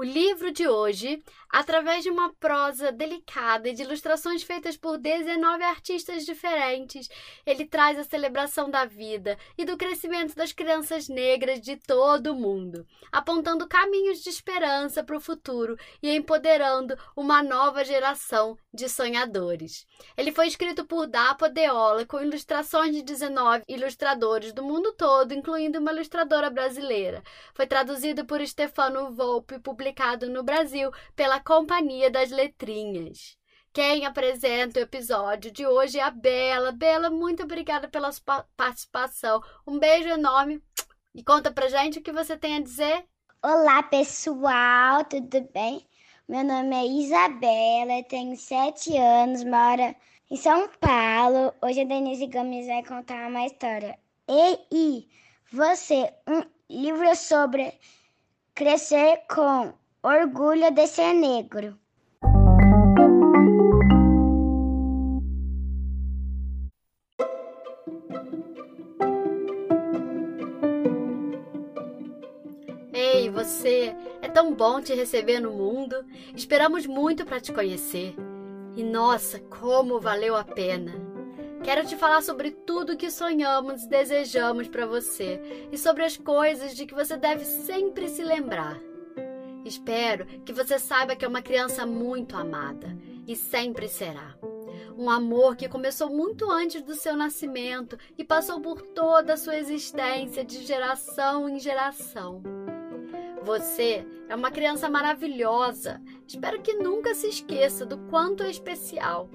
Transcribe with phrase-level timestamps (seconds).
[0.00, 5.62] O livro de hoje, através de uma prosa delicada e de ilustrações feitas por 19
[5.62, 7.06] artistas diferentes,
[7.44, 12.34] ele traz a celebração da vida e do crescimento das crianças negras de todo o
[12.34, 19.86] mundo, apontando caminhos de esperança para o futuro e empoderando uma nova geração de sonhadores.
[20.16, 25.78] Ele foi escrito por Dapa Deola, com ilustrações de 19 ilustradores do mundo todo, incluindo
[25.78, 27.22] uma ilustradora brasileira.
[27.52, 29.89] Foi traduzido por Stefano Volpe, publicado
[30.28, 33.36] no Brasil pela Companhia das Letrinhas.
[33.72, 36.72] Quem apresenta o episódio de hoje é a Bela.
[36.72, 39.40] Bela, muito obrigada pela sua participação.
[39.66, 40.62] Um beijo enorme
[41.14, 43.04] e conta pra gente o que você tem a dizer.
[43.42, 45.86] Olá, pessoal, tudo bem?
[46.28, 49.94] Meu nome é Isabela, tenho sete anos, moro
[50.30, 51.52] em São Paulo.
[51.62, 53.98] Hoje a Denise Gomes vai contar uma história.
[54.28, 55.08] E
[55.52, 57.72] você, um livro sobre
[58.54, 61.78] crescer com orgulho de ser negro.
[72.92, 73.94] Ei, você!
[74.22, 76.04] É tão bom te receber no mundo.
[76.34, 78.14] Esperamos muito para te conhecer.
[78.76, 80.92] E nossa, como valeu a pena!
[81.62, 86.74] Quero te falar sobre tudo que sonhamos e desejamos para você e sobre as coisas
[86.74, 88.89] de que você deve sempre se lembrar.
[89.64, 94.34] Espero que você saiba que é uma criança muito amada e sempre será.
[94.96, 99.56] Um amor que começou muito antes do seu nascimento e passou por toda a sua
[99.56, 102.42] existência de geração em geração.
[103.42, 106.00] Você é uma criança maravilhosa.
[106.26, 109.28] Espero que nunca se esqueça do quanto é especial,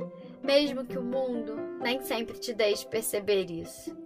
[0.44, 4.05] mesmo que o mundo nem sempre te deixe perceber isso.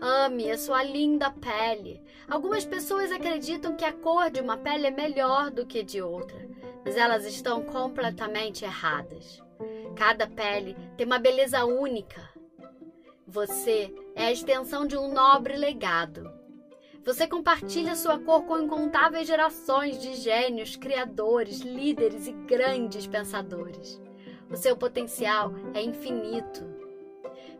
[0.00, 2.02] Ame a sua linda pele.
[2.28, 6.48] Algumas pessoas acreditam que a cor de uma pele é melhor do que de outra,
[6.84, 9.42] mas elas estão completamente erradas.
[9.96, 12.28] Cada pele tem uma beleza única.
[13.26, 16.30] Você é a extensão de um nobre legado.
[17.04, 24.00] Você compartilha sua cor com incontáveis gerações de gênios, criadores, líderes e grandes pensadores.
[24.50, 26.75] O seu potencial é infinito.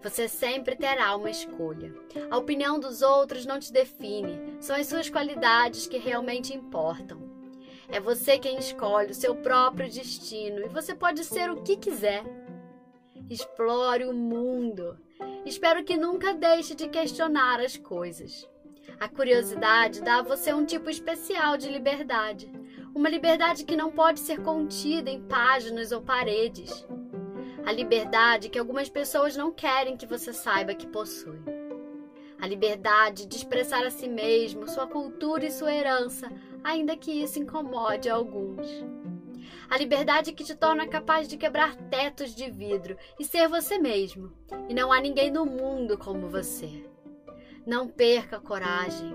[0.07, 1.93] Você sempre terá uma escolha.
[2.31, 7.21] A opinião dos outros não te define, são as suas qualidades que realmente importam.
[7.89, 12.23] É você quem escolhe o seu próprio destino e você pode ser o que quiser.
[13.29, 14.97] Explore o mundo.
[15.45, 18.49] Espero que nunca deixe de questionar as coisas.
[19.01, 22.49] A curiosidade dá a você um tipo especial de liberdade,
[22.95, 26.87] uma liberdade que não pode ser contida em páginas ou paredes.
[27.67, 31.41] A liberdade que algumas pessoas não querem que você saiba que possui.
[32.41, 36.31] A liberdade de expressar a si mesmo, sua cultura e sua herança,
[36.63, 38.69] ainda que isso incomode alguns.
[39.69, 44.33] A liberdade que te torna capaz de quebrar tetos de vidro e ser você mesmo.
[44.69, 46.89] E não há ninguém no mundo como você.
[47.67, 49.13] Não perca a coragem.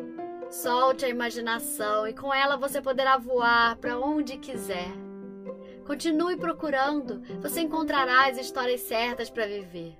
[0.49, 4.91] Solte a imaginação e com ela você poderá voar para onde quiser.
[5.85, 9.97] Continue procurando, você encontrará as histórias certas para viver.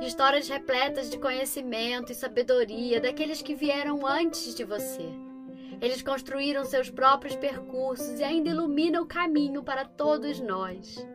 [0.00, 5.08] Histórias repletas de conhecimento e sabedoria daqueles que vieram antes de você.
[5.80, 11.06] Eles construíram seus próprios percursos e ainda iluminam o caminho para todos nós.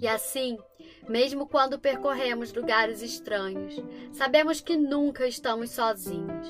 [0.00, 0.58] E assim,
[1.08, 6.48] mesmo quando percorremos lugares estranhos, sabemos que nunca estamos sozinhos.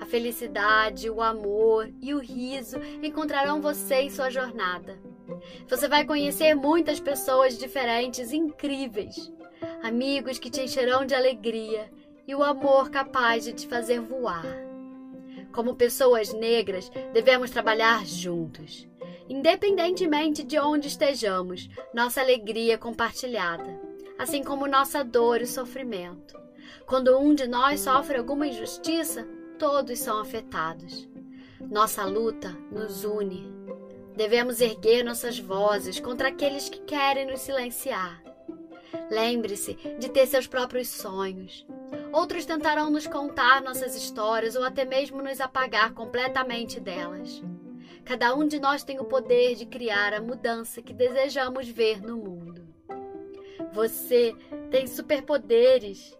[0.00, 5.09] A felicidade, o amor e o riso encontrarão você em sua jornada.
[5.68, 9.32] Você vai conhecer muitas pessoas diferentes incríveis,
[9.82, 11.90] amigos que te encherão de alegria
[12.26, 14.44] e o amor capaz de te fazer voar.
[15.52, 18.88] Como pessoas negras, devemos trabalhar juntos
[19.30, 23.80] Independentemente de onde estejamos, nossa alegria é compartilhada,
[24.18, 26.36] assim como nossa dor e sofrimento.
[26.84, 29.24] Quando um de nós sofre alguma injustiça,
[29.56, 31.08] todos são afetados.
[31.60, 33.59] Nossa luta nos une.
[34.20, 38.22] Devemos erguer nossas vozes contra aqueles que querem nos silenciar.
[39.10, 41.66] Lembre-se de ter seus próprios sonhos.
[42.12, 47.42] Outros tentarão nos contar nossas histórias ou até mesmo nos apagar completamente delas.
[48.04, 52.18] Cada um de nós tem o poder de criar a mudança que desejamos ver no
[52.18, 52.68] mundo.
[53.72, 54.36] Você
[54.70, 56.14] tem superpoderes.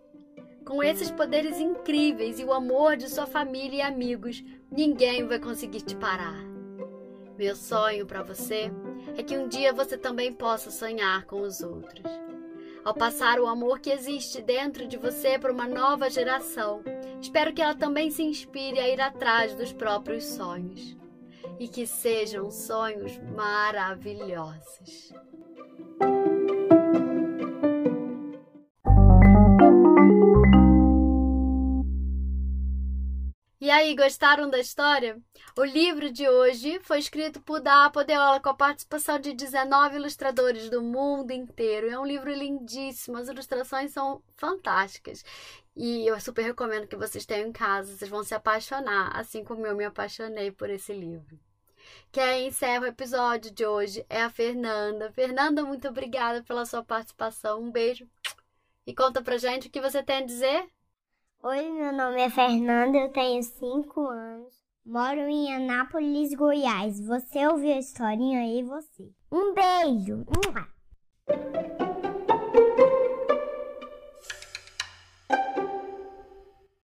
[0.64, 5.82] Com esses poderes incríveis e o amor de sua família e amigos, ninguém vai conseguir
[5.82, 6.49] te parar.
[7.40, 8.70] Meu sonho para você
[9.16, 12.04] é que um dia você também possa sonhar com os outros.
[12.84, 16.82] Ao passar o amor que existe dentro de você para uma nova geração,
[17.18, 20.94] espero que ela também se inspire a ir atrás dos próprios sonhos
[21.58, 25.10] e que sejam sonhos maravilhosos.
[33.70, 35.22] E aí, gostaram da história?
[35.56, 40.68] O livro de hoje foi escrito por Da Podeola com a participação de 19 ilustradores
[40.68, 41.88] do mundo inteiro.
[41.88, 45.24] É um livro lindíssimo, as ilustrações são fantásticas.
[45.76, 49.64] E eu super recomendo que vocês tenham em casa, vocês vão se apaixonar, assim como
[49.64, 51.38] eu me apaixonei por esse livro.
[52.10, 55.12] Quem encerra o episódio de hoje é a Fernanda.
[55.12, 57.62] Fernanda, muito obrigada pela sua participação.
[57.62, 58.04] Um beijo.
[58.84, 60.68] E conta pra gente o que você tem a dizer.
[61.42, 64.52] Oi, meu nome é Fernanda, eu tenho 5 anos,
[64.84, 67.00] moro em Anápolis, Goiás.
[67.00, 69.10] Você ouviu a historinha aí, você?
[69.32, 70.26] Um beijo!